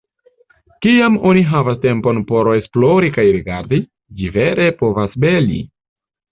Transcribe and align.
Kiam 0.85 1.17
oni 1.31 1.43
havas 1.51 1.77
tempon 1.83 2.23
por 2.33 2.49
esplori 2.55 3.13
kaj 3.19 3.27
rigardi, 3.37 3.81
ĝi 4.19 4.33
vere 4.41 4.69
povas 4.83 5.17
beli. 5.29 5.63